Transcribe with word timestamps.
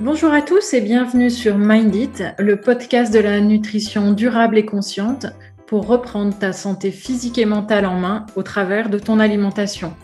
Bonjour 0.00 0.32
à 0.32 0.42
tous 0.42 0.74
et 0.74 0.80
bienvenue 0.80 1.30
sur 1.30 1.56
Mind 1.56 1.94
It, 1.94 2.24
le 2.40 2.60
podcast 2.60 3.14
de 3.14 3.20
la 3.20 3.40
nutrition 3.40 4.10
durable 4.10 4.58
et 4.58 4.64
consciente 4.64 5.26
pour 5.68 5.86
reprendre 5.86 6.36
ta 6.36 6.52
santé 6.52 6.90
physique 6.90 7.38
et 7.38 7.44
mentale 7.44 7.86
en 7.86 8.00
main 8.00 8.26
au 8.34 8.42
travers 8.42 8.90
de 8.90 8.98
ton 8.98 9.20
alimentation. 9.20 9.94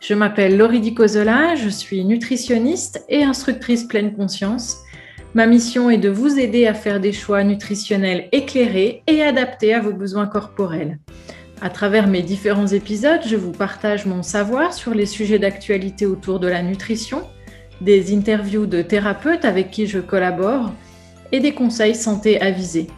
Je 0.00 0.14
m'appelle 0.14 0.56
Laurie 0.56 0.80
Dicozola, 0.80 1.54
je 1.54 1.68
suis 1.68 2.04
nutritionniste 2.04 3.04
et 3.08 3.22
instructrice 3.22 3.84
pleine 3.84 4.14
conscience. 4.14 4.78
Ma 5.34 5.46
mission 5.46 5.90
est 5.90 5.98
de 5.98 6.08
vous 6.08 6.40
aider 6.40 6.66
à 6.66 6.74
faire 6.74 6.98
des 6.98 7.12
choix 7.12 7.44
nutritionnels 7.44 8.28
éclairés 8.32 9.04
et 9.06 9.22
adaptés 9.22 9.74
à 9.74 9.80
vos 9.80 9.92
besoins 9.92 10.26
corporels. 10.26 10.98
À 11.62 11.70
travers 11.70 12.08
mes 12.08 12.22
différents 12.22 12.66
épisodes, 12.66 13.22
je 13.24 13.36
vous 13.36 13.52
partage 13.52 14.06
mon 14.06 14.22
savoir 14.22 14.74
sur 14.74 14.92
les 14.92 15.06
sujets 15.06 15.38
d'actualité 15.38 16.04
autour 16.04 16.40
de 16.40 16.48
la 16.48 16.62
nutrition, 16.62 17.22
des 17.80 18.14
interviews 18.14 18.66
de 18.66 18.82
thérapeutes 18.82 19.44
avec 19.44 19.70
qui 19.70 19.86
je 19.86 19.98
collabore 19.98 20.72
et 21.32 21.40
des 21.40 21.52
conseils 21.52 21.94
santé 21.94 22.40
avisés. 22.40 22.88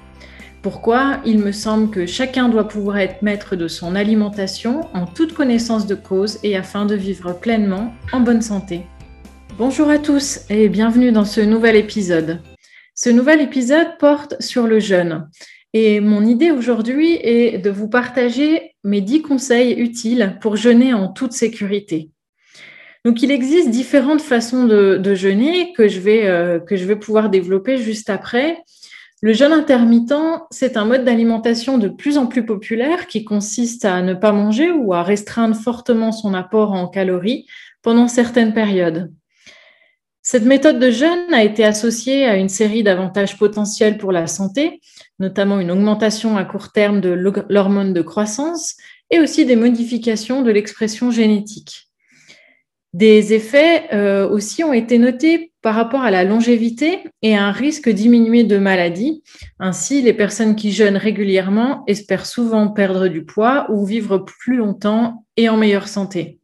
Pourquoi? 0.62 1.20
Il 1.24 1.38
me 1.38 1.52
semble 1.52 1.90
que 1.90 2.04
chacun 2.04 2.48
doit 2.48 2.66
pouvoir 2.66 2.98
être 2.98 3.22
maître 3.22 3.54
de 3.54 3.68
son 3.68 3.94
alimentation 3.94 4.88
en 4.92 5.06
toute 5.06 5.32
connaissance 5.32 5.86
de 5.86 5.94
cause 5.94 6.38
et 6.42 6.56
afin 6.56 6.84
de 6.84 6.94
vivre 6.94 7.32
pleinement 7.32 7.92
en 8.12 8.20
bonne 8.20 8.42
santé. 8.42 8.82
Bonjour 9.56 9.88
à 9.88 9.98
tous 9.98 10.40
et 10.50 10.68
bienvenue 10.68 11.12
dans 11.12 11.24
ce 11.24 11.40
nouvel 11.40 11.76
épisode. 11.76 12.40
Ce 12.94 13.08
nouvel 13.08 13.40
épisode 13.40 13.98
porte 13.98 14.40
sur 14.42 14.66
le 14.66 14.80
jeûne. 14.80 15.28
Et 15.72 16.00
mon 16.00 16.24
idée 16.24 16.50
aujourd'hui 16.50 17.18
est 17.22 17.58
de 17.58 17.70
vous 17.70 17.88
partager 17.88 18.72
mes 18.82 19.00
10 19.00 19.22
conseils 19.22 19.72
utiles 19.74 20.38
pour 20.40 20.56
jeûner 20.56 20.94
en 20.94 21.08
toute 21.08 21.32
sécurité. 21.32 22.10
Donc, 23.08 23.22
il 23.22 23.30
existe 23.30 23.70
différentes 23.70 24.20
façons 24.20 24.64
de, 24.64 25.14
jeûner 25.14 25.72
que 25.72 25.88
je, 25.88 25.98
vais, 25.98 26.26
euh, 26.26 26.60
que 26.60 26.76
je 26.76 26.84
vais 26.84 26.94
pouvoir 26.94 27.30
développer 27.30 27.78
juste 27.78 28.10
après. 28.10 28.62
Le 29.22 29.32
jeûne 29.32 29.52
intermittent, 29.52 30.12
c'est 30.50 30.76
un 30.76 30.84
mode 30.84 31.04
d'alimentation 31.06 31.78
de 31.78 31.88
plus 31.88 32.18
en 32.18 32.26
plus 32.26 32.44
populaire 32.44 33.06
qui 33.06 33.24
consiste 33.24 33.86
à 33.86 34.02
ne 34.02 34.12
pas 34.12 34.32
manger 34.32 34.72
ou 34.72 34.92
à 34.92 35.02
restreindre 35.02 35.56
fortement 35.56 36.12
son 36.12 36.34
apport 36.34 36.72
en 36.72 36.86
calories 36.86 37.46
pendant 37.80 38.08
certaines 38.08 38.52
périodes. 38.52 39.10
Cette 40.20 40.44
méthode 40.44 40.78
de 40.78 40.90
jeûne 40.90 41.32
a 41.32 41.42
été 41.42 41.64
associée 41.64 42.26
à 42.26 42.36
une 42.36 42.50
série 42.50 42.82
d'avantages 42.82 43.38
potentiels 43.38 43.96
pour 43.96 44.12
la 44.12 44.26
santé, 44.26 44.82
notamment 45.18 45.60
une 45.60 45.70
augmentation 45.70 46.36
à 46.36 46.44
court 46.44 46.72
terme 46.72 47.00
de 47.00 47.08
l'hormone 47.48 47.94
de 47.94 48.02
croissance 48.02 48.76
et 49.10 49.18
aussi 49.18 49.46
des 49.46 49.56
modifications 49.56 50.42
de 50.42 50.50
l'expression 50.50 51.10
génétique. 51.10 51.87
Des 52.98 53.32
effets 53.32 53.94
euh, 53.94 54.28
aussi 54.28 54.64
ont 54.64 54.72
été 54.72 54.98
notés 54.98 55.52
par 55.62 55.76
rapport 55.76 56.00
à 56.00 56.10
la 56.10 56.24
longévité 56.24 57.04
et 57.22 57.36
à 57.36 57.44
un 57.44 57.52
risque 57.52 57.88
diminué 57.88 58.42
de 58.42 58.58
maladie. 58.58 59.22
Ainsi, 59.60 60.02
les 60.02 60.12
personnes 60.12 60.56
qui 60.56 60.72
jeûnent 60.72 60.96
régulièrement 60.96 61.84
espèrent 61.86 62.26
souvent 62.26 62.66
perdre 62.66 63.06
du 63.06 63.24
poids 63.24 63.66
ou 63.70 63.86
vivre 63.86 64.18
plus 64.18 64.56
longtemps 64.56 65.24
et 65.36 65.48
en 65.48 65.56
meilleure 65.56 65.86
santé. 65.86 66.40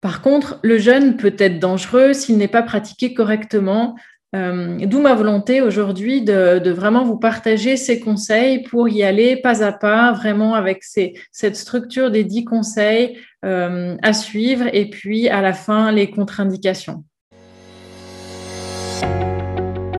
Par 0.00 0.22
contre, 0.22 0.60
le 0.62 0.78
jeûne 0.78 1.18
peut 1.18 1.36
être 1.36 1.58
dangereux 1.58 2.14
s'il 2.14 2.38
n'est 2.38 2.48
pas 2.48 2.62
pratiqué 2.62 3.12
correctement. 3.12 3.96
Euh, 4.34 4.78
d'où 4.86 5.00
ma 5.00 5.14
volonté 5.14 5.60
aujourd'hui 5.60 6.22
de, 6.22 6.70
vraiment 6.70 7.04
vous 7.04 7.16
partager 7.16 7.76
ces 7.76 8.00
conseils 8.00 8.64
pour 8.64 8.88
y 8.88 9.04
aller 9.04 9.36
pas 9.36 9.62
à 9.62 9.70
pas, 9.70 10.10
vraiment 10.12 10.54
avec 10.54 10.82
cette 10.82 11.56
structure 11.56 12.10
des 12.10 12.24
dix 12.24 12.44
conseils 12.44 13.16
euh, 13.44 13.96
à 14.02 14.12
suivre 14.12 14.66
et 14.72 14.90
puis 14.90 15.28
à 15.28 15.40
la 15.40 15.52
fin 15.52 15.92
les 15.92 16.10
contre-indications. 16.10 17.04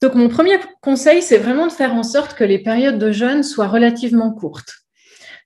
Donc 0.02 0.16
mon 0.16 0.28
premier 0.28 0.60
conseil, 0.82 1.22
c'est 1.22 1.38
vraiment 1.38 1.68
de 1.68 1.72
faire 1.72 1.94
en 1.94 2.04
sorte 2.04 2.34
que 2.34 2.44
les 2.44 2.60
périodes 2.60 3.00
de 3.00 3.12
jeûne 3.12 3.42
soient 3.42 3.68
relativement 3.68 4.32
courtes. 4.32 4.74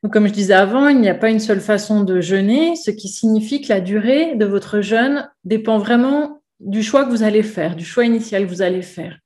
Donc, 0.01 0.13
comme 0.13 0.27
je 0.27 0.33
disais 0.33 0.53
avant, 0.53 0.87
il 0.87 1.01
n'y 1.01 1.09
a 1.09 1.15
pas 1.15 1.29
une 1.29 1.41
seule 1.41 1.59
façon 1.59 2.03
de 2.03 2.21
jeûner, 2.21 2.77
ce 2.77 2.89
qui 2.89 3.09
signifie 3.09 3.61
que 3.61 3.67
la 3.67 3.81
durée 3.81 4.35
de 4.35 4.45
votre 4.45 4.79
jeûne 4.79 5.29
dépend 5.43 5.77
vraiment 5.77 6.38
du 6.59 6.83
choix 6.83 7.05
que 7.05 7.09
vous 7.09 7.23
allez 7.23 7.43
faire, 7.43 7.75
du 7.75 7.85
choix 7.85 8.05
initial 8.05 8.45
que 8.45 8.49
vous 8.49 8.61
allez 8.61 8.81
faire. 8.81 9.17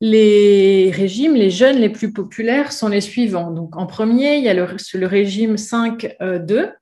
Les 0.00 0.90
régimes, 0.94 1.34
les 1.34 1.50
jeûnes 1.50 1.78
les 1.78 1.88
plus 1.88 2.12
populaires 2.12 2.72
sont 2.72 2.88
les 2.88 3.00
suivants. 3.00 3.50
Donc, 3.50 3.76
en 3.76 3.86
premier, 3.86 4.36
il 4.36 4.44
y 4.44 4.48
a 4.48 4.54
le, 4.54 5.06
régime 5.06 5.54
5-2 5.54 6.72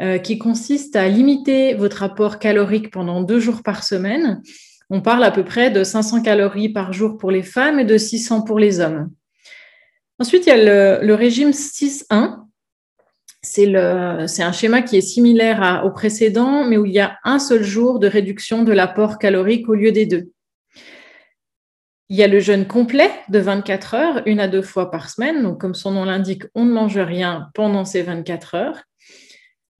euh, 0.00 0.18
qui 0.18 0.38
consiste 0.38 0.96
à 0.96 1.08
limiter 1.08 1.74
votre 1.74 2.02
apport 2.02 2.38
calorique 2.38 2.90
pendant 2.90 3.22
deux 3.22 3.40
jours 3.40 3.62
par 3.62 3.84
semaine. 3.84 4.42
On 4.90 5.00
parle 5.00 5.24
à 5.24 5.30
peu 5.30 5.44
près 5.44 5.70
de 5.70 5.84
500 5.84 6.22
calories 6.22 6.68
par 6.68 6.92
jour 6.92 7.16
pour 7.16 7.30
les 7.30 7.42
femmes 7.42 7.80
et 7.80 7.84
de 7.84 7.96
600 7.96 8.42
pour 8.42 8.58
les 8.58 8.78
hommes. 8.80 9.10
Ensuite, 10.18 10.46
il 10.46 10.50
y 10.50 10.52
a 10.52 11.00
le, 11.02 11.14
régime 11.14 11.50
6-1. 11.50 12.44
C'est 13.44 13.74
un 13.74 14.52
schéma 14.52 14.82
qui 14.82 14.96
est 14.96 15.00
similaire 15.00 15.82
au 15.84 15.90
précédent, 15.90 16.64
mais 16.64 16.76
où 16.76 16.84
il 16.84 16.92
y 16.92 17.00
a 17.00 17.18
un 17.24 17.40
seul 17.40 17.62
jour 17.62 17.98
de 17.98 18.06
réduction 18.06 18.62
de 18.62 18.72
l'apport 18.72 19.18
calorique 19.18 19.68
au 19.68 19.74
lieu 19.74 19.90
des 19.90 20.06
deux. 20.06 20.30
Il 22.08 22.16
y 22.16 22.22
a 22.22 22.28
le 22.28 22.40
jeûne 22.40 22.66
complet 22.66 23.10
de 23.30 23.38
24 23.38 23.94
heures, 23.94 24.22
une 24.26 24.38
à 24.38 24.46
deux 24.46 24.62
fois 24.62 24.90
par 24.90 25.08
semaine. 25.08 25.42
Donc, 25.42 25.60
comme 25.60 25.74
son 25.74 25.92
nom 25.92 26.04
l'indique, 26.04 26.44
on 26.54 26.66
ne 26.66 26.72
mange 26.72 26.98
rien 26.98 27.48
pendant 27.54 27.84
ces 27.84 28.02
24 28.02 28.54
heures. 28.54 28.82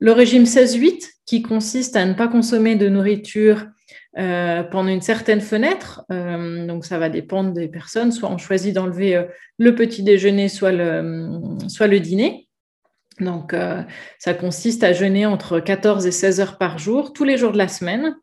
Le 0.00 0.12
régime 0.12 0.44
16-8, 0.44 1.08
qui 1.26 1.42
consiste 1.42 1.94
à 1.94 2.04
ne 2.04 2.14
pas 2.14 2.28
consommer 2.28 2.74
de 2.74 2.88
nourriture 2.88 3.66
euh, 4.18 4.62
pendant 4.62 4.88
une 4.88 5.02
certaine 5.02 5.40
fenêtre. 5.40 6.04
Euh, 6.10 6.66
donc, 6.66 6.84
ça 6.84 6.98
va 6.98 7.10
dépendre 7.10 7.52
des 7.52 7.68
personnes. 7.68 8.10
Soit 8.10 8.30
on 8.30 8.38
choisit 8.38 8.74
d'enlever 8.74 9.14
euh, 9.14 9.24
le 9.58 9.74
petit 9.74 10.02
déjeuner, 10.02 10.48
soit 10.48 10.72
le, 10.72 11.38
soit 11.68 11.86
le 11.86 12.00
dîner. 12.00 12.48
Donc, 13.20 13.54
ça 14.18 14.34
consiste 14.34 14.84
à 14.84 14.92
jeûner 14.92 15.26
entre 15.26 15.60
14 15.60 16.06
et 16.06 16.12
16 16.12 16.40
heures 16.40 16.58
par 16.58 16.78
jour, 16.78 17.12
tous 17.12 17.24
les 17.24 17.36
jours 17.36 17.52
de 17.52 17.58
la 17.58 17.68
semaine. 17.68 18.16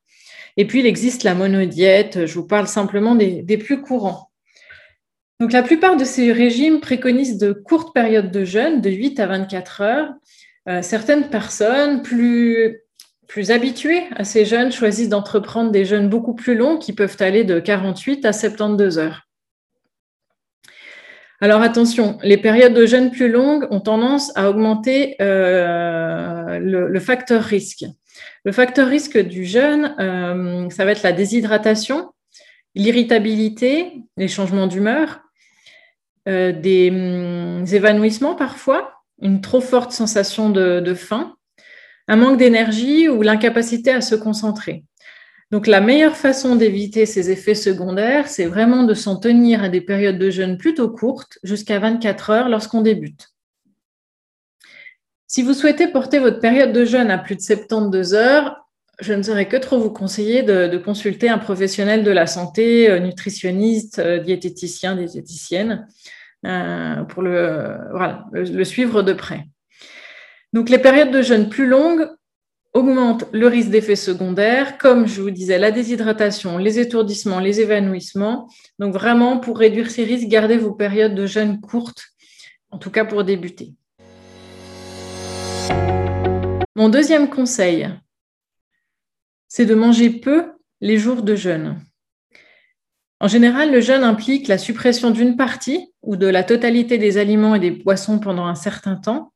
Et 0.57 0.65
puis, 0.65 0.79
il 0.79 0.85
existe 0.85 1.23
la 1.23 1.35
monodiète. 1.35 2.25
Je 2.25 2.33
vous 2.33 2.45
parle 2.45 2.67
simplement 2.67 3.15
des, 3.15 3.57
plus 3.57 3.81
courants. 3.81 4.29
Donc, 5.39 5.53
la 5.53 5.63
plupart 5.63 5.95
de 5.95 6.03
ces 6.03 6.33
régimes 6.33 6.81
préconisent 6.81 7.37
de 7.37 7.53
courtes 7.53 7.93
périodes 7.93 8.31
de 8.31 8.43
jeûne, 8.43 8.81
de 8.81 8.89
8 8.89 9.19
à 9.19 9.27
24 9.27 9.81
heures. 9.81 10.13
certaines 10.81 11.29
personnes 11.29 12.01
plus 12.01 13.51
habitués 13.51 14.03
à 14.15 14.23
ces 14.23 14.43
jeunes 14.43 14.71
choisissent 14.71 15.09
d'entreprendre 15.09 15.71
des 15.71 15.85
jeûnes 15.85 16.09
beaucoup 16.09 16.33
plus 16.33 16.55
longs 16.55 16.77
qui 16.77 16.93
peuvent 16.93 17.17
aller 17.19 17.43
de 17.43 17.59
48 17.59 18.25
à 18.25 18.33
72 18.33 18.97
heures. 18.97 19.28
Alors 21.41 21.61
attention, 21.61 22.17
les 22.21 22.37
périodes 22.37 22.73
de 22.73 22.85
jeûne 22.85 23.11
plus 23.11 23.29
longues 23.29 23.65
ont 23.71 23.79
tendance 23.79 24.35
à 24.35 24.49
augmenter 24.49 25.15
euh, 25.21 26.59
le, 26.59 26.99
facteur 26.99 27.41
risque. 27.41 27.85
Le 28.43 28.51
facteur 28.51 28.89
risque 28.89 29.17
du 29.17 29.45
jeûne, 29.45 29.95
euh, 29.99 30.69
ça 30.69 30.83
va 30.83 30.91
être 30.91 31.03
la 31.03 31.13
déshydratation, 31.13 32.11
l'irritabilité, 32.75 33.93
les 34.17 34.27
changements 34.27 34.67
d'humeur, 34.67 35.21
euh, 36.27 36.51
des, 36.51 36.89
hum, 36.91 37.65
évanouissements 37.71 38.35
parfois, 38.35 38.91
une 39.21 39.39
trop 39.39 39.61
forte 39.61 39.93
sensation 39.93 40.49
de 40.49 40.93
faim, 40.93 41.35
un 42.09 42.17
manque 42.17 42.37
d'énergie 42.37 43.07
ou 43.07 43.21
l'incapacité 43.21 43.91
à 43.91 44.01
se 44.01 44.15
concentrer. 44.15 44.83
Donc 45.51 45.65
la 45.65 45.81
meilleure 45.81 46.15
façon 46.15 46.55
d'éviter 46.55 47.05
ces 47.07 47.31
effets 47.31 47.55
secondaires, 47.55 48.27
c'est 48.27 48.45
vraiment 48.45 48.83
de 48.83 48.93
s'en 48.93 49.15
tenir 49.15 49.63
à 49.63 49.69
des 49.69 49.81
périodes 49.81 50.19
de 50.19 50.29
jeûne 50.29 50.57
plutôt 50.57 50.89
courtes, 50.89 51.39
jusqu'à 51.43 51.79
24 51.79 52.29
heures 52.29 52.49
lorsqu'on 52.49 52.81
débute. 52.81 53.29
Si 55.25 55.41
vous 55.41 55.53
souhaitez 55.53 55.87
porter 55.87 56.19
votre 56.19 56.39
période 56.39 56.71
de 56.71 56.85
jeûne 56.85 57.09
à 57.09 57.17
plus 57.17 57.35
de 57.35 57.41
72 57.41 58.13
heures, 58.13 58.67
je 58.99 59.13
ne 59.13 59.23
saurais 59.23 59.47
que 59.47 59.57
trop 59.57 59.79
vous 59.79 59.91
conseiller 59.91 60.43
de, 60.43 60.77
consulter 60.77 61.29
un 61.29 61.37
professionnel 61.37 62.03
de 62.03 62.11
la 62.11 62.27
santé, 62.27 62.89
euh, 62.89 62.99
nutritionniste, 62.99 63.99
euh, 63.99 64.19
diététicien, 64.19 64.95
diététicienne, 64.95 65.87
euh, 66.45 67.03
pour 67.03 67.23
le 67.23 68.63
suivre 68.63 69.01
de 69.01 69.13
près. 69.13 69.45
Donc 70.53 70.69
les 70.69 70.79
périodes 70.79 71.11
de 71.11 71.21
jeûne 71.21 71.49
plus 71.49 71.67
longues 71.67 72.09
augmentent 72.79 73.25
le 73.31 73.47
risque 73.47 73.69
d'effets 73.69 73.95
secondaires, 73.95 74.77
comme 74.77 75.07
je 75.07 75.21
vous 75.21 75.31
disais, 75.31 75.57
la 75.57 75.71
déshydratation, 75.71 76.57
les 76.57 76.79
étourdissements, 76.79 77.39
les 77.39 77.59
évanouissements. 77.61 78.49
Donc 78.79 78.93
vraiment, 78.93 79.37
pour 79.39 79.57
réduire 79.57 79.91
ces 79.91 80.03
risques, 80.03 80.27
gardez 80.27 80.57
vos 80.57 80.71
périodes 80.71 81.13
de 81.13 81.25
jeûne 81.25 81.59
courtes, 81.59 82.03
en 82.71 82.77
tout 82.77 82.89
cas 82.89 83.05
pour 83.05 83.23
débuter. 83.23 83.73
Mon 86.75 86.89
deuxième 86.89 87.29
conseil, 87.29 87.89
c'est 89.47 89.65
de 89.65 89.75
manger 89.75 90.09
peu 90.09 90.53
les 90.79 90.97
jours 90.97 91.23
de 91.23 91.35
jeûne. 91.35 91.81
En 93.19 93.27
général, 93.27 93.73
le 93.73 93.81
jeûne 93.81 94.05
implique 94.05 94.47
la 94.47 94.57
suppression 94.57 95.11
d'une 95.11 95.35
partie 95.35 95.93
ou 96.01 96.15
de 96.15 96.27
la 96.27 96.45
totalité 96.45 96.97
des 96.97 97.17
aliments 97.17 97.55
et 97.55 97.59
des 97.59 97.71
boissons 97.71 98.19
pendant 98.19 98.45
un 98.45 98.55
certain 98.55 98.95
temps. 98.95 99.33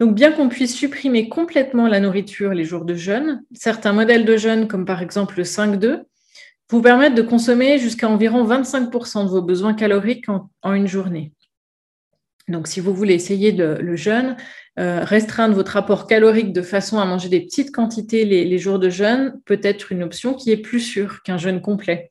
Donc, 0.00 0.14
bien 0.14 0.32
qu'on 0.32 0.48
puisse 0.48 0.74
supprimer 0.74 1.28
complètement 1.28 1.86
la 1.86 2.00
nourriture 2.00 2.52
les 2.52 2.64
jours 2.64 2.84
de 2.84 2.94
jeûne, 2.94 3.44
certains 3.52 3.92
modèles 3.92 4.24
de 4.24 4.36
jeûne, 4.36 4.66
comme 4.66 4.84
par 4.84 5.00
exemple 5.02 5.38
le 5.38 5.44
5-2, 5.44 6.02
vous 6.70 6.82
permettre 6.82 7.14
de 7.14 7.22
consommer 7.22 7.78
jusqu'à 7.78 8.08
environ 8.08 8.44
25% 8.44 9.24
de 9.24 9.28
vos 9.28 9.42
besoins 9.42 9.74
caloriques 9.74 10.26
en, 10.28 10.72
une 10.72 10.88
journée. 10.88 11.32
Donc, 12.48 12.66
si 12.66 12.80
vous 12.80 12.92
voulez 12.92 13.14
essayer 13.14 13.52
le 13.52 13.96
jeûne, 13.96 14.36
euh, 14.80 15.04
restreindre 15.04 15.54
votre 15.54 15.76
apport 15.76 16.08
calorique 16.08 16.52
de 16.52 16.60
façon 16.60 16.98
à 16.98 17.04
manger 17.04 17.28
des 17.28 17.40
petites 17.40 17.70
quantités 17.70 18.24
les, 18.24 18.58
jours 18.58 18.80
de 18.80 18.90
jeûne 18.90 19.40
peut 19.44 19.60
être 19.62 19.92
une 19.92 20.02
option 20.02 20.34
qui 20.34 20.50
est 20.50 20.56
plus 20.56 20.80
sûre 20.80 21.22
qu'un 21.22 21.38
jeûne 21.38 21.60
complet. 21.60 22.10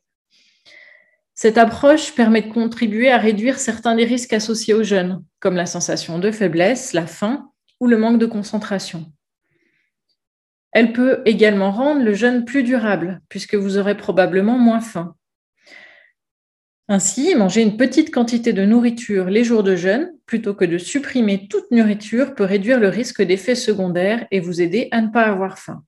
Cette 1.34 1.58
approche 1.58 2.14
permet 2.14 2.40
de 2.40 2.50
contribuer 2.50 3.10
à 3.10 3.18
réduire 3.18 3.58
certains 3.58 3.94
des 3.94 4.06
risques 4.06 4.32
associés 4.32 4.72
au 4.72 4.82
jeûne, 4.82 5.22
comme 5.40 5.56
la 5.56 5.66
sensation 5.66 6.18
de 6.18 6.30
faiblesse, 6.30 6.94
la 6.94 7.06
faim 7.06 7.50
le 7.86 7.96
manque 7.96 8.18
de 8.18 8.26
concentration. 8.26 9.12
Elle 10.72 10.92
peut 10.92 11.22
également 11.24 11.70
rendre 11.70 12.02
le 12.02 12.14
jeûne 12.14 12.44
plus 12.44 12.62
durable, 12.62 13.20
puisque 13.28 13.54
vous 13.54 13.78
aurez 13.78 13.96
probablement 13.96 14.58
moins 14.58 14.80
faim. 14.80 15.14
Ainsi, 16.88 17.34
manger 17.34 17.62
une 17.62 17.78
petite 17.78 18.12
quantité 18.12 18.52
de 18.52 18.64
nourriture 18.64 19.30
les 19.30 19.44
jours 19.44 19.62
de 19.62 19.74
jeûne, 19.74 20.12
plutôt 20.26 20.52
que 20.52 20.64
de 20.64 20.76
supprimer 20.76 21.48
toute 21.48 21.70
nourriture, 21.70 22.34
peut 22.34 22.44
réduire 22.44 22.78
le 22.78 22.88
risque 22.88 23.22
d'effets 23.22 23.54
secondaires 23.54 24.26
et 24.30 24.40
vous 24.40 24.60
aider 24.60 24.88
à 24.90 25.00
ne 25.00 25.08
pas 25.08 25.22
avoir 25.22 25.58
faim. 25.58 25.82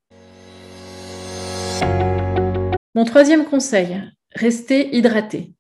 Mon 2.95 3.05
troisième 3.05 3.45
conseil, 3.45 4.01
restez 4.35 4.97
hydraté. 4.97 5.53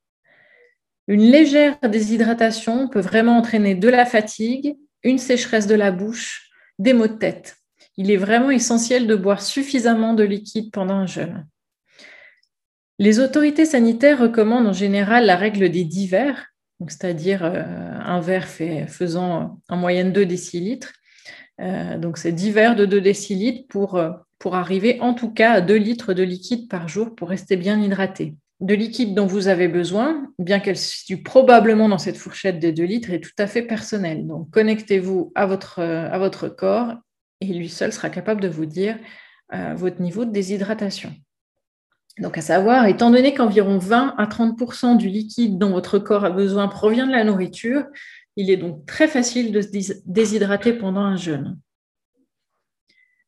Une 1.09 1.21
légère 1.21 1.77
déshydratation 1.83 2.89
peut 2.89 3.01
vraiment 3.01 3.37
entraîner 3.37 3.75
de 3.75 3.89
la 3.89 4.07
fatigue, 4.07 4.77
une 5.07 5.19
sécheresse 5.19 5.67
de 5.67 5.75
la 5.75 5.93
bouche, 5.93 6.51
des 6.79 6.93
maux 6.93 7.07
de 7.07 7.15
tête. 7.15 7.57
Il 7.97 8.11
est 8.11 8.17
vraiment 8.17 8.51
essentiel 8.51 9.07
de 9.07 9.15
boire 9.15 9.41
suffisamment 9.41 10.15
de 10.15 10.25
liquide 10.25 10.71
pendant 10.71 10.95
un 10.95 11.07
jeûne. 11.07 11.47
Les 12.99 13.21
autorités 13.21 13.67
sanitaires 13.67 14.21
recommandent 14.21 14.67
en 14.67 14.73
général 14.73 15.27
la 15.27 15.37
règle 15.37 15.71
des 15.71 15.85
10 15.85 16.09
verres, 16.09 16.47
c'est-à-dire 16.81 17.45
euh, 17.45 17.63
un 17.63 18.21
verre 18.21 18.49
faisant 18.49 19.61
en 19.69 19.77
moyenne 19.77 20.13
2 20.13 20.27
décilitres. 20.27 20.93
Euh, 21.61 21.99
donc 21.99 22.19
c'est 22.19 22.33
10 22.33 22.51
verres 22.51 22.77
de 22.77 22.85
2 22.85 23.01
décilitres 23.01 23.67
pour, 23.69 23.97
euh, 23.97 24.11
pour 24.39 24.57
arriver 24.57 24.99
en 25.01 25.15
tout 25.15 25.31
cas 25.31 25.53
à 25.53 25.61
2 25.61 25.75
litres 25.77 26.15
de 26.15 26.23
liquide 26.23 26.69
par 26.69 26.89
jour 26.89 27.15
pour 27.15 27.29
rester 27.29 27.57
bien 27.57 27.81
hydraté. 27.81 28.35
De 28.61 28.75
liquide 28.75 29.15
dont 29.15 29.27
vous 29.27 29.49
avez 29.49 29.69
besoin, 29.69 30.33
bien 30.39 30.61
qu'elle 30.61 30.79
se 30.79 30.97
situe 30.97 31.23
probablement 31.23 31.89
dans 31.89 31.99
cette 31.99 32.17
fourchette 32.17 32.59
de 32.59 32.71
2 32.71 32.85
litres, 32.85 33.11
est 33.11 33.21
tout 33.21 33.31
à 33.39 33.47
fait 33.47 33.63
personnelle. 33.63 34.27
Donc 34.27 34.51
connectez-vous 34.51 35.33
à 35.35 35.47
votre, 35.47 35.81
à 35.81 36.19
votre 36.19 36.49
corps 36.49 36.95
et 37.41 37.47
lui 37.47 37.69
seul 37.69 37.93
sera 37.93 38.09
capable 38.09 38.41
de 38.41 38.49
vous 38.49 38.67
dire 38.67 38.99
votre 39.75 40.01
niveau 40.01 40.25
de 40.25 40.33
déshydratation. 40.33 41.15
Donc, 42.19 42.39
à 42.39 42.41
savoir, 42.41 42.87
étant 42.87 43.11
donné 43.11 43.35
qu'environ 43.35 43.77
20 43.77 44.15
à 44.17 44.27
30% 44.27 44.97
du 44.97 45.09
liquide 45.09 45.59
dont 45.59 45.71
votre 45.71 45.99
corps 45.99 46.25
a 46.25 46.31
besoin 46.31 46.67
provient 46.67 47.07
de 47.07 47.13
la 47.13 47.25
nourriture, 47.25 47.85
il 48.37 48.51
est 48.51 48.57
donc 48.57 48.87
très 48.87 49.07
facile 49.07 49.53
de 49.53 49.61
se 49.61 49.69
déshydrater 50.07 50.73
pendant 50.73 51.03
un 51.03 51.17
jeûne. 51.17 51.59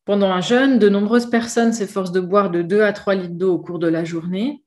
Pendant 0.07 0.31
un 0.31 0.41
jeûne, 0.41 0.79
de 0.79 0.89
nombreuses 0.89 1.29
personnes 1.29 1.75
s'efforcent 1.75 2.13
de 2.13 2.21
boire 2.21 2.51
de 2.51 2.63
2 2.63 2.81
à 2.81 2.95
3 2.95 3.15
litres 3.15 3.35
d'eau 3.35 3.55
au 3.55 3.59
cours 3.59 3.79
de 3.79 3.89
la 3.89 4.05
journée. 4.05 4.65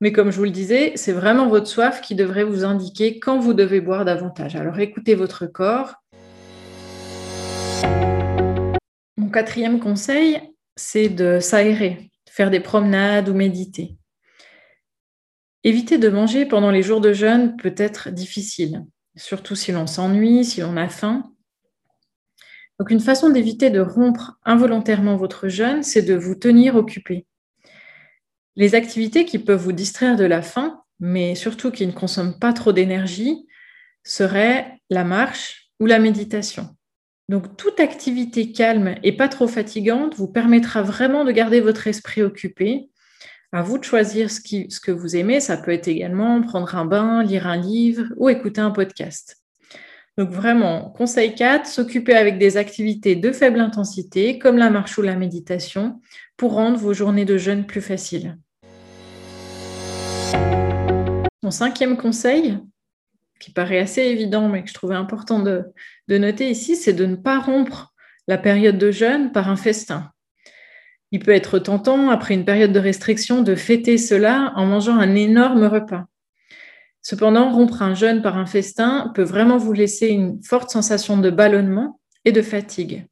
Mais 0.00 0.12
comme 0.12 0.30
je 0.30 0.38
vous 0.38 0.44
le 0.44 0.50
disais, 0.50 0.92
c'est 0.96 1.12
vraiment 1.12 1.48
votre 1.48 1.66
soif 1.66 2.00
qui 2.00 2.14
devrait 2.14 2.44
vous 2.44 2.64
indiquer 2.64 3.18
quand 3.20 3.38
vous 3.38 3.54
devez 3.54 3.80
boire 3.80 4.04
davantage. 4.04 4.56
Alors 4.56 4.78
écoutez 4.78 5.14
votre 5.14 5.46
corps. 5.46 5.94
Mon 9.16 9.28
quatrième 9.28 9.80
conseil, 9.80 10.40
c'est 10.76 11.08
de 11.08 11.38
s'aérer 11.40 12.10
faire 12.34 12.50
des 12.50 12.58
promenades 12.58 13.28
ou 13.28 13.34
méditer. 13.34 13.94
Éviter 15.62 15.98
de 15.98 16.08
manger 16.08 16.46
pendant 16.46 16.72
les 16.72 16.82
jours 16.82 17.00
de 17.00 17.12
jeûne 17.12 17.56
peut 17.56 17.74
être 17.76 18.10
difficile, 18.10 18.84
surtout 19.14 19.54
si 19.54 19.70
l'on 19.70 19.86
s'ennuie, 19.86 20.44
si 20.44 20.60
l'on 20.60 20.76
a 20.76 20.88
faim. 20.88 21.32
Donc 22.80 22.90
une 22.90 22.98
façon 22.98 23.30
d'éviter 23.30 23.70
de 23.70 23.78
rompre 23.78 24.36
involontairement 24.44 25.16
votre 25.16 25.46
jeûne, 25.46 25.84
c'est 25.84 26.02
de 26.02 26.14
vous 26.14 26.34
tenir 26.34 26.74
occupé. 26.74 27.24
Les 28.56 28.74
activités 28.74 29.24
qui 29.24 29.38
peuvent 29.38 29.60
vous 29.60 29.72
distraire 29.72 30.16
de 30.16 30.24
la 30.24 30.42
faim, 30.42 30.82
mais 31.00 31.34
surtout 31.34 31.70
qui 31.70 31.86
ne 31.86 31.92
consomment 31.92 32.38
pas 32.38 32.52
trop 32.52 32.72
d'énergie, 32.72 33.46
seraient 34.04 34.78
la 34.90 35.04
marche 35.04 35.70
ou 35.80 35.86
la 35.86 35.98
méditation. 35.98 36.68
Donc, 37.28 37.56
toute 37.56 37.80
activité 37.80 38.52
calme 38.52 38.96
et 39.02 39.16
pas 39.16 39.28
trop 39.28 39.48
fatigante 39.48 40.14
vous 40.14 40.28
permettra 40.28 40.82
vraiment 40.82 41.24
de 41.24 41.32
garder 41.32 41.60
votre 41.60 41.86
esprit 41.86 42.22
occupé. 42.22 42.90
À 43.50 43.62
vous 43.62 43.78
de 43.78 43.84
choisir 43.84 44.30
ce, 44.30 44.40
que 44.40 44.92
vous 44.92 45.16
aimez. 45.16 45.40
Ça 45.40 45.56
peut 45.56 45.70
être 45.70 45.88
également 45.88 46.40
prendre 46.42 46.74
un 46.76 46.84
bain, 46.84 47.22
lire 47.22 47.46
un 47.46 47.56
livre 47.56 48.04
ou 48.16 48.28
écouter 48.28 48.60
un 48.60 48.70
podcast. 48.70 49.36
Donc, 50.18 50.30
vraiment, 50.30 50.90
conseil 50.90 51.34
4, 51.34 51.66
s'occuper 51.66 52.14
avec 52.14 52.38
des 52.38 52.56
activités 52.56 53.16
de 53.16 53.32
faible 53.32 53.58
intensité, 53.58 54.38
comme 54.38 54.58
la 54.58 54.70
marche 54.70 54.98
ou 54.98 55.02
la 55.02 55.16
méditation, 55.16 56.00
pour 56.36 56.52
rendre 56.52 56.78
vos 56.78 56.94
journées 56.94 57.24
de 57.24 57.38
jeûne 57.38 57.66
plus 57.66 57.80
faciles. 57.80 58.36
Mon 61.44 61.50
cinquième 61.50 61.98
conseil, 61.98 62.58
qui 63.38 63.50
paraît 63.50 63.78
assez 63.78 64.00
évident, 64.00 64.48
mais 64.48 64.62
que 64.62 64.70
je 64.70 64.72
trouvais 64.72 64.94
important 64.94 65.40
de, 65.40 65.74
noter 66.08 66.48
ici, 66.48 66.74
c'est 66.74 66.94
de 66.94 67.04
ne 67.04 67.16
pas 67.16 67.38
rompre 67.38 67.92
la 68.26 68.38
période 68.38 68.78
de 68.78 68.90
jeûne 68.90 69.30
par 69.30 69.50
un 69.50 69.56
festin. 69.56 70.10
Il 71.10 71.20
peut 71.20 71.32
être 71.34 71.58
tentant, 71.58 72.08
après 72.08 72.32
une 72.32 72.46
période 72.46 72.72
de 72.72 72.78
restriction, 72.78 73.42
de 73.42 73.54
fêter 73.56 73.98
cela 73.98 74.54
en 74.56 74.64
mangeant 74.64 74.96
un 74.96 75.14
énorme 75.14 75.64
repas. 75.64 76.06
Cependant, 77.02 77.52
rompre 77.52 77.82
un 77.82 77.92
jeûne 77.92 78.22
par 78.22 78.38
un 78.38 78.46
festin 78.46 79.12
peut 79.14 79.22
vraiment 79.22 79.58
vous 79.58 79.74
laisser 79.74 80.08
une 80.08 80.42
forte 80.42 80.70
sensation 80.70 81.18
de 81.18 81.28
ballonnement 81.28 82.00
et 82.24 82.32
de 82.32 82.40
fatigue. 82.40 83.06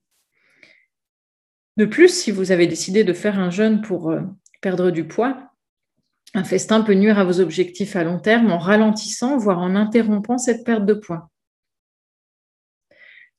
De 1.76 1.84
plus, 1.84 2.08
si 2.08 2.30
vous 2.30 2.50
avez 2.50 2.66
décidé 2.66 3.04
de 3.04 3.12
faire 3.12 3.38
un 3.38 3.50
jeûne 3.50 3.82
pour 3.82 4.10
euh, 4.10 4.22
perdre 4.62 4.90
du 4.90 5.06
poids, 5.06 5.51
un 6.34 6.44
festin 6.44 6.80
peut 6.80 6.94
nuire 6.94 7.18
à 7.18 7.24
vos 7.24 7.40
objectifs 7.40 7.94
à 7.94 8.04
long 8.04 8.18
terme 8.18 8.50
en 8.50 8.58
ralentissant, 8.58 9.36
voire 9.36 9.58
en 9.58 9.74
interrompant 9.74 10.38
cette 10.38 10.64
perte 10.64 10.86
de 10.86 10.94
poids. 10.94 11.28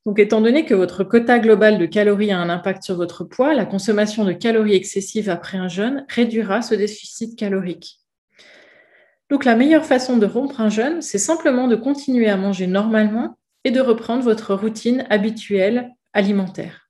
Donc, 0.06 0.20
étant 0.20 0.42
donné 0.42 0.66
que 0.66 0.74
votre 0.74 1.04
quota 1.04 1.40
global 1.40 1.78
de 1.78 1.86
calories 1.86 2.32
a 2.32 2.38
un 2.38 2.50
impact 2.50 2.84
sur 2.84 2.96
votre 2.96 3.24
poids, 3.24 3.54
la 3.54 3.66
consommation 3.66 4.26
de 4.26 4.34
calories 4.34 4.76
excessives 4.76 5.30
après 5.30 5.58
un 5.58 5.70
jeûne 5.70 6.06
réduira 6.10 6.62
ce 6.62 6.76
déficit 6.76 7.40
calorique. 7.40 8.02
Donc, 9.30 9.46
la 9.46 9.56
meilleure 9.56 9.86
façon 9.86 10.18
de 10.18 10.26
rompre 10.26 10.60
un 10.60 10.70
jeûne, 10.70 11.02
c'est 11.02 11.18
simplement 11.18 11.68
de 11.68 11.78
continuer 11.78 12.30
à 12.30 12.38
manger 12.38 12.68
normalement 12.68 13.38
et 13.64 13.72
de 13.72 13.80
reprendre 13.80 14.24
votre 14.24 14.54
routine 14.54 15.08
habituelle 15.10 15.90
alimentaire. 16.12 16.90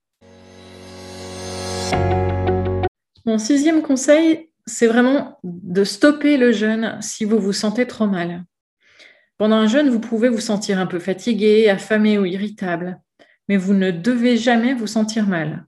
Mon 3.24 3.38
sixième 3.38 3.80
conseil, 3.80 4.50
c'est 4.66 4.86
vraiment 4.86 5.38
de 5.42 5.84
stopper 5.84 6.36
le 6.36 6.52
jeûne 6.52 6.98
si 7.00 7.24
vous 7.24 7.38
vous 7.38 7.52
sentez 7.52 7.86
trop 7.86 8.06
mal. 8.06 8.44
Pendant 9.36 9.56
un 9.56 9.66
jeûne, 9.66 9.90
vous 9.90 10.00
pouvez 10.00 10.28
vous 10.28 10.40
sentir 10.40 10.78
un 10.78 10.86
peu 10.86 10.98
fatigué, 10.98 11.68
affamé 11.68 12.18
ou 12.18 12.24
irritable, 12.24 13.00
mais 13.48 13.56
vous 13.56 13.74
ne 13.74 13.90
devez 13.90 14.36
jamais 14.36 14.74
vous 14.74 14.86
sentir 14.86 15.26
mal. 15.26 15.66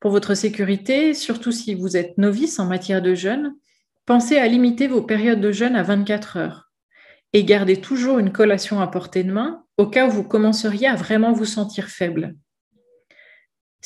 Pour 0.00 0.10
votre 0.10 0.34
sécurité, 0.34 1.14
surtout 1.14 1.52
si 1.52 1.74
vous 1.74 1.96
êtes 1.96 2.16
novice 2.18 2.58
en 2.58 2.66
matière 2.66 3.02
de 3.02 3.14
jeûne, 3.14 3.54
pensez 4.04 4.38
à 4.38 4.46
limiter 4.46 4.86
vos 4.86 5.02
périodes 5.02 5.40
de 5.40 5.52
jeûne 5.52 5.74
à 5.74 5.82
24 5.82 6.36
heures 6.36 6.66
et 7.32 7.44
gardez 7.44 7.80
toujours 7.80 8.18
une 8.18 8.32
collation 8.32 8.80
à 8.80 8.86
portée 8.86 9.24
de 9.24 9.32
main 9.32 9.64
au 9.78 9.86
cas 9.86 10.06
où 10.06 10.10
vous 10.10 10.24
commenceriez 10.24 10.86
à 10.86 10.94
vraiment 10.94 11.32
vous 11.32 11.44
sentir 11.44 11.88
faible. 11.88 12.34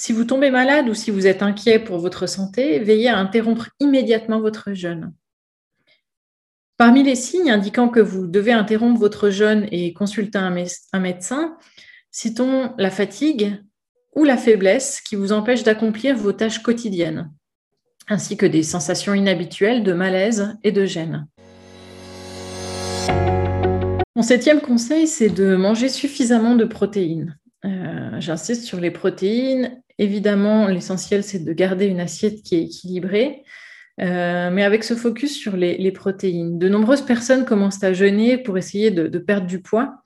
Si 0.02 0.14
vous 0.14 0.24
tombez 0.24 0.50
malade 0.50 0.88
ou 0.88 0.94
si 0.94 1.10
vous 1.10 1.26
êtes 1.26 1.42
inquiet 1.42 1.78
pour 1.78 1.98
votre 1.98 2.26
santé, 2.26 2.78
veillez 2.78 3.10
à 3.10 3.18
interrompre 3.18 3.68
immédiatement 3.80 4.40
votre 4.40 4.72
jeûne. 4.72 5.12
Parmi 6.78 7.02
les 7.02 7.14
signes 7.14 7.50
indiquant 7.50 7.90
que 7.90 8.00
vous 8.00 8.26
devez 8.26 8.52
interrompre 8.52 8.98
votre 8.98 9.28
jeûne 9.28 9.68
et 9.70 9.92
consulter 9.92 10.38
un, 10.38 11.00
médecin, 11.00 11.54
citons 12.10 12.72
la 12.78 12.90
fatigue 12.90 13.62
ou 14.16 14.24
la 14.24 14.38
faiblesse 14.38 15.02
qui 15.02 15.16
vous 15.16 15.32
empêche 15.32 15.64
d'accomplir 15.64 16.16
vos 16.16 16.32
tâches 16.32 16.62
quotidiennes, 16.62 17.30
ainsi 18.08 18.38
que 18.38 18.46
des 18.46 18.62
sensations 18.62 19.12
inhabituelles 19.12 19.82
de 19.82 19.92
malaise 19.92 20.56
et 20.64 20.72
de 20.72 20.86
gêne. 20.86 21.28
Mon 24.16 24.22
septième 24.22 24.62
conseil, 24.62 25.06
c'est 25.06 25.28
de 25.28 25.56
manger 25.56 25.90
suffisamment 25.90 26.54
de 26.54 26.64
protéines. 26.64 27.36
Euh, 27.66 28.18
j'insiste 28.18 28.64
sur 28.64 28.80
les 28.80 28.90
protéines 28.90 29.82
Évidemment, 30.00 30.66
l'essentiel, 30.66 31.22
c'est 31.22 31.44
de 31.44 31.52
garder 31.52 31.84
une 31.84 32.00
assiette 32.00 32.42
qui 32.42 32.56
est 32.56 32.62
équilibrée, 32.62 33.44
euh, 34.00 34.50
mais 34.50 34.64
avec 34.64 34.82
ce 34.82 34.94
focus 34.94 35.36
sur 35.36 35.58
les, 35.58 35.92
protéines. 35.92 36.58
De 36.58 36.70
nombreuses 36.70 37.04
personnes 37.04 37.44
commencent 37.44 37.84
à 37.84 37.92
jeûner 37.92 38.38
pour 38.38 38.56
essayer 38.56 38.90
de, 38.90 39.18
perdre 39.18 39.46
du 39.46 39.60
poids. 39.60 40.02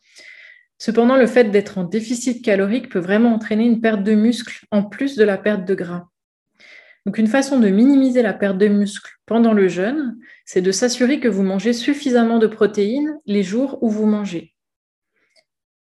Cependant, 0.79 1.15
le 1.15 1.29
fait 1.29 1.45
d'être 1.45 1.79
en 1.79 1.85
déficit 1.85 2.45
calorique 2.45 2.89
peut 2.89 2.99
vraiment 2.99 3.33
entraîner 3.33 3.67
une 3.67 3.81
perte 3.81 4.03
de 4.03 4.17
muscle 4.17 4.67
en 4.73 4.83
plus 4.83 5.15
de 5.15 5.23
la 5.23 5.39
perte 5.39 5.65
de 5.65 5.77
gras. 5.77 6.09
Donc 7.07 7.17
une 7.17 7.29
façon 7.29 7.61
de 7.61 7.69
minimiser 7.69 8.23
la 8.23 8.33
perte 8.33 8.59
de 8.59 8.67
muscle 8.67 9.13
pendant 9.27 9.53
le 9.53 9.69
jeûne, 9.69 10.17
c'est 10.45 10.61
de 10.61 10.73
s'assurer 10.73 11.21
que 11.21 11.29
vous 11.29 11.45
mangez 11.45 11.73
suffisamment 11.73 12.41
de 12.41 12.49
protéines 12.49 13.17
les 13.27 13.45
jours 13.45 13.79
où 13.81 13.91
vous 13.91 14.07
mangez. 14.07 14.54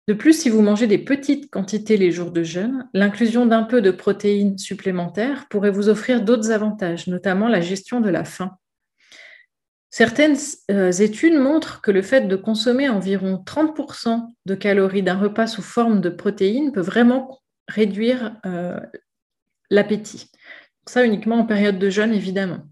De 0.06 0.12
plus, 0.12 0.38
si 0.38 0.50
vous 0.50 0.60
mangez 0.60 0.86
des 0.86 0.98
petites 0.98 1.50
quantités 1.50 1.96
les 1.96 2.10
jours 2.10 2.30
de 2.30 2.42
jeûne, 2.42 2.88
l'inclusion 2.92 3.46
d'un 3.46 3.62
peu 3.62 3.80
de 3.80 3.90
protéines 3.90 4.58
supplémentaires 4.58 5.46
pourrait 5.48 5.70
vous 5.70 5.88
offrir 5.88 6.22
d'autres 6.22 6.50
avantages, 6.50 7.06
notamment 7.06 7.48
la 7.48 7.62
gestion 7.62 8.00
de 8.00 8.10
la 8.10 8.24
faim. 8.24 8.58
Certaines 9.88 10.36
euh, 10.70 10.90
études 10.90 11.38
montrent 11.38 11.80
que 11.80 11.90
le 11.90 12.02
fait 12.02 12.22
de 12.22 12.36
consommer 12.36 12.88
environ 12.88 13.42
30% 13.46 14.26
de 14.44 14.54
calories 14.54 15.04
d'un 15.04 15.16
repas 15.16 15.46
sous 15.46 15.62
forme 15.62 16.00
de 16.00 16.10
protéines 16.10 16.72
peut 16.72 16.80
vraiment 16.80 17.40
réduire 17.68 18.36
euh, 18.44 18.78
l'appétit. 19.70 20.30
Ça 20.86 21.04
uniquement 21.04 21.36
en 21.36 21.46
période 21.46 21.78
de 21.78 21.88
jeûne, 21.88 22.12
évidemment. 22.12 22.66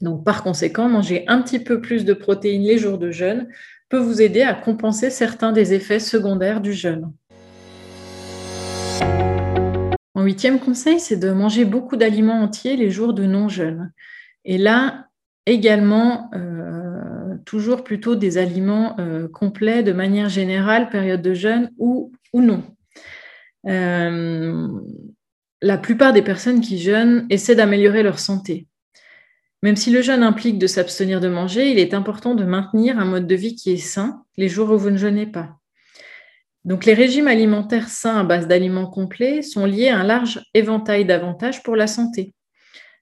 Donc, 0.00 0.24
par 0.24 0.42
conséquent, 0.42 0.88
manger 0.88 1.24
un 1.26 1.42
petit 1.42 1.58
peu 1.58 1.80
plus 1.80 2.04
de 2.04 2.14
protéines 2.14 2.62
les 2.62 2.78
jours 2.78 2.98
de 2.98 3.10
jeûne 3.10 3.48
peut 3.88 3.98
vous 3.98 4.20
aider 4.20 4.42
à 4.42 4.54
compenser 4.54 5.10
certains 5.10 5.52
des 5.52 5.72
effets 5.74 6.00
secondaires 6.00 6.60
du 6.60 6.72
jeûne. 6.72 7.12
Mon 10.14 10.22
huitième 10.22 10.58
conseil, 10.58 10.98
c'est 10.98 11.18
de 11.18 11.30
manger 11.30 11.64
beaucoup 11.64 11.96
d'aliments 11.96 12.42
entiers 12.42 12.76
les 12.76 12.90
jours 12.90 13.12
de 13.12 13.26
non-jeûne. 13.26 13.92
Et 14.44 14.58
là, 14.58 15.08
également, 15.44 16.30
euh, 16.34 17.36
toujours 17.44 17.84
plutôt 17.84 18.16
des 18.16 18.38
aliments 18.38 18.96
euh, 18.98 19.28
complets 19.28 19.82
de 19.82 19.92
manière 19.92 20.28
générale, 20.28 20.88
période 20.88 21.22
de 21.22 21.34
jeûne 21.34 21.70
ou, 21.78 22.12
non. 22.34 22.62
Euh, 23.66 24.68
la 25.62 25.78
plupart 25.78 26.12
des 26.12 26.22
personnes 26.22 26.60
qui 26.60 26.78
jeûnent 26.78 27.26
essaient 27.30 27.54
d'améliorer 27.54 28.02
leur 28.02 28.18
santé. 28.18 28.66
Même 29.66 29.74
si 29.74 29.90
le 29.90 30.00
jeûne 30.00 30.22
implique 30.22 30.60
de 30.60 30.68
s'abstenir 30.68 31.20
de 31.20 31.26
manger, 31.26 31.72
il 31.72 31.80
est 31.80 31.92
important 31.92 32.36
de 32.36 32.44
maintenir 32.44 33.00
un 33.00 33.04
mode 33.04 33.26
de 33.26 33.34
vie 33.34 33.56
qui 33.56 33.72
est 33.72 33.78
sain 33.78 34.22
les 34.36 34.48
jours 34.48 34.70
où 34.70 34.78
vous 34.78 34.90
ne 34.90 34.96
jeûnez 34.96 35.26
pas. 35.26 35.56
Donc 36.64 36.84
les 36.84 36.94
régimes 36.94 37.26
alimentaires 37.26 37.88
sains 37.88 38.20
à 38.20 38.22
base 38.22 38.46
d'aliments 38.46 38.88
complets 38.88 39.42
sont 39.42 39.66
liés 39.66 39.88
à 39.88 39.98
un 39.98 40.04
large 40.04 40.40
éventail 40.54 41.04
d'avantages 41.04 41.64
pour 41.64 41.74
la 41.74 41.88
santé, 41.88 42.32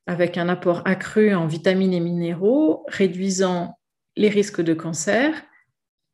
avec 0.07 0.39
un 0.39 0.49
apport 0.49 0.81
accru 0.87 1.35
en 1.35 1.47
vitamines 1.47 1.93
et 1.93 2.01
minéraux, 2.01 2.87
réduisant 2.89 3.79
les 4.17 4.31
risques 4.31 4.63
de 4.63 4.73
cancer, 4.73 5.35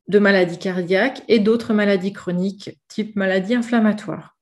de 0.09 0.19
maladies 0.19 0.59
cardiaques 0.59 1.23
et 1.29 1.39
d'autres 1.39 1.73
maladies 1.73 2.11
chroniques, 2.11 2.77
type 2.89 3.15
maladies 3.15 3.55
inflammatoires. 3.55 4.35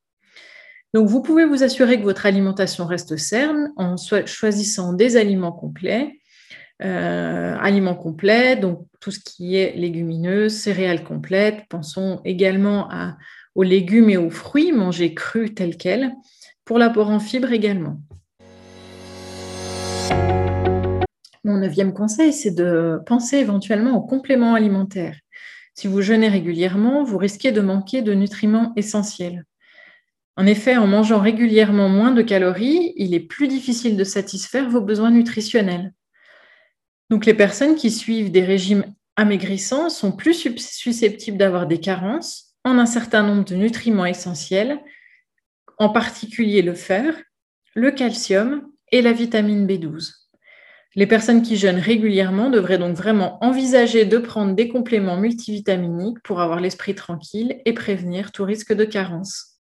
Donc, 0.94 1.08
vous 1.08 1.22
pouvez 1.22 1.46
vous 1.46 1.64
assurer 1.64 2.00
que 2.00 2.04
votre 2.04 2.26
alimentation 2.26 2.86
reste 2.86 3.16
saine 3.16 3.72
en 3.76 3.96
choisissant 3.98 4.94
des 4.94 5.18
aliments 5.18 5.52
complets. 5.52 6.20
Euh, 6.82 7.58
aliments 7.60 7.96
complets, 7.96 8.56
donc 8.56 8.88
tout 9.02 9.12
ce 9.12 9.20
qui 9.20 9.58
est 9.58 9.76
légumineuses, 9.76 10.54
céréales 10.54 11.04
complètes. 11.04 11.66
Pensons 11.70 12.22
également 12.24 12.90
aux 13.54 13.64
légumes 13.64 14.10
et 14.10 14.18
aux 14.18 14.30
fruits, 14.30 14.72
mangés 14.72 15.14
crus 15.14 15.54
tels 15.54 15.78
quels, 15.78 16.14
pour 16.66 16.80
l'apport 16.80 17.10
en 17.10 17.20
fibres 17.20 17.52
également. 17.52 18.00
Mon 21.44 21.58
neuvième 21.58 21.94
conseil, 21.94 22.34
c'est 22.34 22.56
de 22.56 23.00
penser 23.06 23.38
éventuellement 23.38 23.98
aux 23.98 24.06
compléments 24.06 24.56
alimentaires. 24.56 25.18
Si 25.76 25.88
vous 25.88 26.02
jeûnez 26.02 26.30
régulièrement, 26.30 27.04
vous 27.04 27.18
risquez 27.18 27.52
de 27.52 27.62
manquer 27.62 28.02
de 28.02 28.14
nutriments 28.14 28.74
essentiels. 28.76 29.46
En 30.40 30.46
effet, 30.46 30.78
en 30.78 30.88
mangeant 30.88 31.20
régulièrement 31.20 31.90
moins 31.90 32.12
de 32.12 32.22
calories, 32.22 32.94
il 32.96 33.14
est 33.14 33.20
plus 33.20 33.50
difficile 33.50 33.98
de 33.98 34.06
satisfaire 34.06 34.70
vos 34.70 34.80
besoins 34.80 35.12
nutritionnels. 35.12 35.94
Donc 37.10 37.26
les 37.26 37.34
personnes 37.34 37.76
qui 37.76 37.92
suivent 37.92 38.32
des 38.32 38.46
régimes 38.46 38.86
amaigrissants 39.18 39.90
sont 39.90 40.14
plus 40.14 40.48
susceptibles 40.58 41.38
d'avoir 41.38 41.68
des 41.68 41.82
carences 41.82 42.54
en 42.64 42.80
un 42.80 42.86
certain 42.86 43.22
nombre 43.22 43.44
de 43.44 43.56
nutriments 43.56 44.06
essentiels, 44.06 44.80
en 45.78 45.90
particulier 45.90 46.62
le 46.62 46.74
fer, 46.74 47.22
le 47.76 47.92
calcium 47.92 48.66
et 48.94 49.02
la 49.02 49.12
vitamine 49.12 49.68
B12. 49.68 50.14
Les 50.96 51.06
personnes 51.06 51.42
qui 51.42 51.58
jeûnent 51.58 51.80
régulièrement 51.80 52.50
devraient 52.50 52.78
donc 52.78 52.96
vraiment 52.96 53.44
envisager 53.44 54.06
de 54.06 54.18
prendre 54.18 54.56
des 54.56 54.70
compléments 54.70 55.18
multivitaminiques 55.18 56.24
pour 56.24 56.40
avoir 56.40 56.62
l'esprit 56.62 56.96
tranquille 56.96 57.60
et 57.66 57.74
prévenir 57.74 58.32
tout 58.32 58.46
risque 58.46 58.72
de 58.72 58.86
carence. 58.86 59.59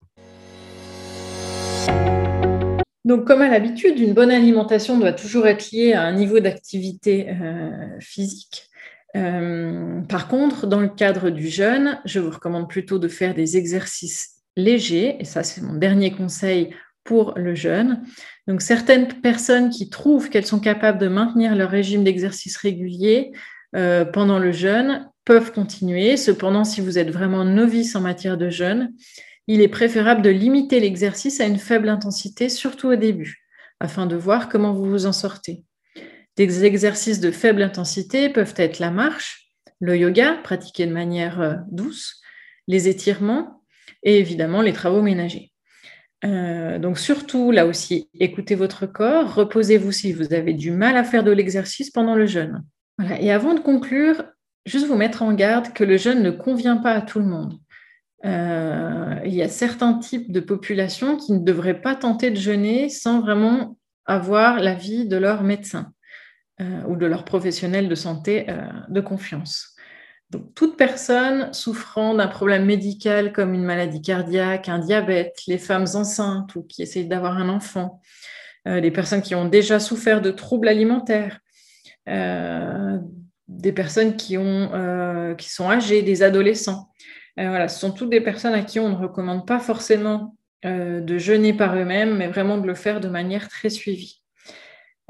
Donc, 3.09 3.25
comme 3.25 3.41
à 3.41 3.49
l'habitude, 3.49 3.97
une 3.97 4.13
bonne 4.13 4.29
alimentation 4.29 4.99
doit 4.99 5.13
toujours 5.13 5.47
être 5.47 5.71
liée 5.71 5.93
à 5.93 6.03
un 6.03 6.11
niveau 6.11 6.39
d'activité 6.39 7.31
euh, 7.31 7.99
physique. 7.99 8.69
Euh, 9.17 10.01
par 10.01 10.27
contre, 10.27 10.67
dans 10.67 10.79
le 10.79 10.89
cadre 10.89 11.31
du 11.31 11.47
jeûne, 11.47 11.99
je 12.05 12.19
vous 12.19 12.29
recommande 12.29 12.69
plutôt 12.69 12.99
de 12.99 13.07
faire 13.07 13.33
des 13.33 13.57
exercices 13.57 14.43
légers, 14.55 15.15
et 15.19 15.25
ça 15.25 15.41
c'est 15.41 15.61
mon 15.61 15.73
dernier 15.73 16.11
conseil 16.11 16.69
pour 17.03 17.33
le 17.35 17.55
jeûne. 17.55 18.03
Donc, 18.47 18.61
certaines 18.61 19.07
personnes 19.07 19.71
qui 19.71 19.89
trouvent 19.89 20.29
qu'elles 20.29 20.45
sont 20.45 20.59
capables 20.59 20.99
de 20.99 21.07
maintenir 21.07 21.55
leur 21.55 21.71
régime 21.71 22.03
d'exercice 22.03 22.57
régulier 22.57 23.31
euh, 23.75 24.05
pendant 24.05 24.37
le 24.37 24.51
jeûne 24.51 25.09
peuvent 25.25 25.51
continuer. 25.51 26.15
Cependant, 26.15 26.63
si 26.63 26.79
vous 26.79 26.99
êtes 26.99 27.09
vraiment 27.09 27.43
novice 27.43 27.95
en 27.95 28.01
matière 28.01 28.37
de 28.37 28.51
jeûne, 28.51 28.93
il 29.51 29.61
est 29.61 29.67
préférable 29.67 30.21
de 30.21 30.29
limiter 30.29 30.79
l'exercice 30.79 31.41
à 31.41 31.45
une 31.45 31.57
faible 31.57 31.89
intensité, 31.89 32.49
surtout 32.49 32.89
au 32.89 32.95
début, 32.95 33.47
afin 33.79 34.05
de 34.05 34.15
voir 34.15 34.47
comment 34.47 34.73
vous 34.73 34.85
vous 34.85 35.07
en 35.07 35.11
sortez. 35.11 35.63
Des 36.37 36.65
exercices 36.65 37.19
de 37.19 37.31
faible 37.31 37.63
intensité 37.63 38.29
peuvent 38.29 38.53
être 38.57 38.77
la 38.77 38.91
marche, 38.91 39.49
le 39.79 39.97
yoga, 39.97 40.35
pratiqué 40.43 40.85
de 40.85 40.93
manière 40.93 41.41
euh, 41.41 41.55
douce, 41.71 42.21
les 42.67 42.89
étirements 42.89 43.63
et 44.03 44.19
évidemment 44.19 44.61
les 44.61 44.71
travaux 44.71 45.01
ménagers. 45.01 45.51
Euh, 46.25 46.77
donc 46.77 46.99
surtout, 46.99 47.49
là 47.49 47.65
aussi, 47.65 48.07
écoutez 48.19 48.53
votre 48.53 48.85
corps, 48.85 49.33
reposez-vous 49.33 49.91
si 49.91 50.13
vous 50.13 50.31
avez 50.31 50.53
du 50.53 50.69
mal 50.69 50.95
à 50.95 51.03
faire 51.03 51.23
de 51.23 51.31
l'exercice 51.31 51.89
pendant 51.89 52.13
le 52.13 52.27
jeûne. 52.27 52.63
Et 53.19 53.31
avant 53.31 53.55
de 53.55 53.61
conclure, 53.61 54.25
juste 54.67 54.85
vous 54.85 54.95
mettre 54.95 55.23
en 55.23 55.33
garde 55.33 55.73
que 55.73 55.83
le 55.83 55.97
jeûne 55.97 56.21
ne 56.21 56.29
convient 56.29 56.77
pas 56.77 56.91
à 56.91 57.01
tout 57.01 57.17
le 57.17 57.25
monde. 57.25 57.57
Euh, 58.25 59.15
il 59.25 59.33
y 59.33 59.41
a 59.41 59.47
certains 59.47 59.93
types 59.93 60.31
de 60.31 60.39
populations 60.39 61.17
qui 61.17 61.33
ne 61.33 61.39
devraient 61.39 61.81
pas 61.81 61.95
tenter 61.95 62.31
de 62.31 62.35
jeûner 62.35 62.89
sans 62.89 63.21
vraiment 63.21 63.77
avoir 64.05 64.59
l'avis 64.59 65.07
de 65.07 65.15
leur 65.15 65.43
médecin 65.43 65.93
euh, 66.59 66.81
ou 66.87 66.95
de 66.95 67.05
leur 67.05 67.23
professionnel 67.23 67.87
de 67.87 67.95
santé 67.95 68.49
euh, 68.49 68.67
de 68.89 68.99
confiance. 68.99 69.75
Donc, 70.31 70.53
toute 70.53 70.77
personne 70.77 71.53
souffrant 71.53 72.13
d'un 72.13 72.27
problème 72.27 72.65
médical 72.65 73.31
comme 73.31 73.53
une 73.53 73.63
maladie 73.63 74.01
cardiaque, 74.01 74.69
un 74.69 74.79
diabète, 74.79 75.39
les 75.47 75.57
femmes 75.57 75.87
enceintes 75.95 76.55
ou 76.55 76.63
qui 76.63 76.83
essayent 76.83 77.07
d'avoir 77.07 77.37
un 77.37 77.49
enfant, 77.49 77.99
les 78.65 78.91
personnes 78.91 79.23
qui 79.23 79.33
ont 79.33 79.45
déjà 79.45 79.79
souffert 79.79 80.21
de 80.21 80.29
troubles 80.29 80.67
alimentaires, 80.67 81.39
des 82.05 83.71
personnes 83.73 84.17
qui, 84.17 84.37
ont, 84.37 85.35
qui 85.35 85.49
sont 85.49 85.71
âgées, 85.71 86.03
des 86.03 86.21
adolescents, 86.21 86.91
voilà, 87.47 87.67
ce 87.67 87.79
sont 87.79 87.91
toutes 87.91 88.09
des 88.09 88.21
personnes 88.21 88.53
à 88.53 88.63
qui 88.63 88.79
on 88.79 88.89
ne 88.89 88.95
recommande 88.95 89.47
pas 89.47 89.59
forcément 89.59 90.35
euh, 90.65 90.99
de 90.99 91.17
jeûner 91.17 91.53
par 91.53 91.75
eux-mêmes, 91.77 92.17
mais 92.17 92.27
vraiment 92.27 92.57
de 92.57 92.67
le 92.67 92.75
faire 92.75 92.99
de 92.99 93.07
manière 93.07 93.47
très 93.47 93.69
suivie. 93.69 94.21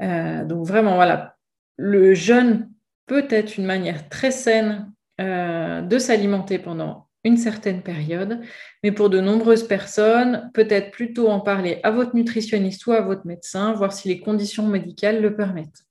Euh, 0.00 0.44
donc 0.44 0.66
vraiment, 0.66 0.94
voilà, 0.94 1.36
le 1.76 2.14
jeûne 2.14 2.70
peut 3.06 3.26
être 3.30 3.58
une 3.58 3.66
manière 3.66 4.08
très 4.08 4.30
saine 4.30 4.92
de 5.18 5.98
s'alimenter 5.98 6.58
pendant 6.58 7.10
une 7.24 7.36
certaine 7.36 7.82
période, 7.82 8.40
mais 8.82 8.92
pour 8.92 9.10
de 9.10 9.20
nombreuses 9.20 9.66
personnes, 9.66 10.50
peut-être 10.54 10.90
plutôt 10.90 11.28
en 11.28 11.40
parler 11.40 11.80
à 11.82 11.90
votre 11.90 12.16
nutritionniste 12.16 12.86
ou 12.86 12.92
à 12.92 13.02
votre 13.02 13.26
médecin, 13.26 13.72
voir 13.74 13.92
si 13.92 14.08
les 14.08 14.20
conditions 14.20 14.66
médicales 14.66 15.20
le 15.20 15.36
permettent. 15.36 15.84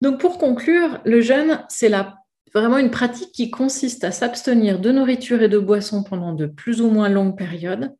Donc 0.00 0.20
pour 0.20 0.38
conclure, 0.38 1.00
le 1.04 1.20
jeûne, 1.20 1.64
c'est 1.68 1.88
la 1.88 2.19
vraiment 2.54 2.78
une 2.78 2.90
pratique 2.90 3.32
qui 3.32 3.50
consiste 3.50 4.04
à 4.04 4.12
s'abstenir 4.12 4.78
de 4.78 4.90
nourriture 4.90 5.42
et 5.42 5.48
de 5.48 5.58
boissons 5.58 6.02
pendant 6.02 6.32
de 6.32 6.46
plus 6.46 6.80
ou 6.80 6.90
moins 6.90 7.08
longues 7.08 7.36
périodes. 7.36 7.94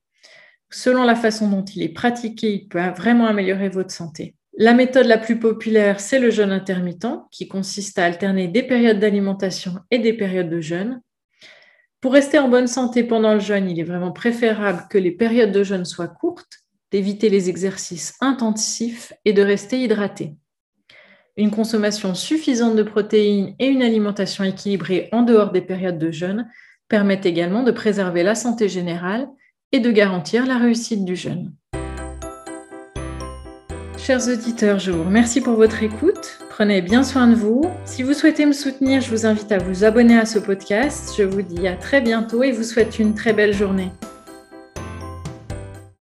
Selon 0.70 1.02
la 1.02 1.16
façon 1.16 1.48
dont 1.48 1.64
il 1.64 1.82
est 1.82 1.88
pratiqué, 1.88 2.52
il 2.52 2.68
peut 2.68 2.80
vraiment 2.96 3.26
améliorer 3.26 3.68
votre 3.68 3.90
santé. 3.90 4.34
La 4.56 4.74
méthode 4.74 5.06
la 5.06 5.18
plus 5.18 5.38
populaire, 5.38 6.00
c'est 6.00 6.18
le 6.18 6.30
jeûne 6.30 6.52
intermittent, 6.52 7.06
qui 7.30 7.48
consiste 7.48 7.98
à 7.98 8.04
alterner 8.04 8.48
des 8.48 8.62
périodes 8.62 8.98
d'alimentation 8.98 9.76
et 9.90 9.98
des 9.98 10.12
périodes 10.12 10.50
de 10.50 10.60
jeûne. 10.60 11.00
Pour 12.00 12.12
rester 12.12 12.38
en 12.38 12.48
bonne 12.48 12.66
santé 12.66 13.04
pendant 13.04 13.34
le 13.34 13.40
jeûne, 13.40 13.70
il 13.70 13.78
est 13.78 13.84
vraiment 13.84 14.12
préférable 14.12 14.86
que 14.90 14.98
les 14.98 15.12
périodes 15.12 15.52
de 15.52 15.62
jeûne 15.62 15.84
soient 15.84 16.08
courtes, 16.08 16.60
d'éviter 16.90 17.28
les 17.28 17.48
exercices 17.48 18.16
intensifs 18.20 19.12
et 19.24 19.32
de 19.32 19.42
rester 19.42 19.80
hydraté. 19.80 20.34
Une 21.36 21.50
consommation 21.50 22.14
suffisante 22.14 22.76
de 22.76 22.82
protéines 22.82 23.54
et 23.58 23.66
une 23.66 23.82
alimentation 23.82 24.44
équilibrée 24.44 25.08
en 25.12 25.22
dehors 25.22 25.52
des 25.52 25.60
périodes 25.60 25.98
de 25.98 26.10
jeûne 26.10 26.48
permettent 26.88 27.26
également 27.26 27.62
de 27.62 27.70
préserver 27.70 28.22
la 28.22 28.34
santé 28.34 28.68
générale 28.68 29.28
et 29.72 29.78
de 29.78 29.90
garantir 29.90 30.44
la 30.46 30.58
réussite 30.58 31.04
du 31.04 31.14
jeûne. 31.14 31.52
Chers 33.96 34.28
auditeurs, 34.28 34.80
je 34.80 34.90
vous 34.90 35.04
remercie 35.04 35.40
pour 35.40 35.54
votre 35.54 35.82
écoute. 35.82 36.38
Prenez 36.48 36.82
bien 36.82 37.04
soin 37.04 37.28
de 37.28 37.34
vous. 37.34 37.62
Si 37.84 38.02
vous 38.02 38.14
souhaitez 38.14 38.44
me 38.44 38.52
soutenir, 38.52 39.00
je 39.00 39.10
vous 39.10 39.24
invite 39.24 39.52
à 39.52 39.58
vous 39.58 39.84
abonner 39.84 40.18
à 40.18 40.26
ce 40.26 40.38
podcast. 40.40 41.14
Je 41.16 41.22
vous 41.22 41.42
dis 41.42 41.68
à 41.68 41.76
très 41.76 42.00
bientôt 42.00 42.42
et 42.42 42.50
vous 42.50 42.64
souhaite 42.64 42.98
une 42.98 43.14
très 43.14 43.32
belle 43.32 43.54
journée. 43.54 43.92